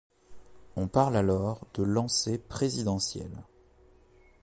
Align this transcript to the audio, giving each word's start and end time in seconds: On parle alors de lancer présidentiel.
On 0.77 0.87
parle 0.87 1.15
alors 1.15 1.67
de 1.75 1.83
lancer 1.83 2.39
présidentiel. 2.39 3.29